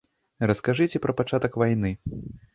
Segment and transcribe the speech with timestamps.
[0.51, 1.95] Раскажыце пра пачатак вайны.